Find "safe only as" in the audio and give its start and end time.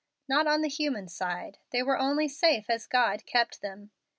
1.97-2.87